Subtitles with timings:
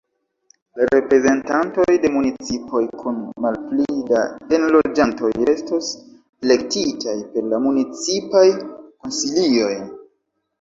[0.79, 4.23] La reprezentantoj de municipoj kun malpli da
[4.59, 5.91] enloĝantoj restos
[6.47, 9.73] elektitaj per la municipaj konsilioj.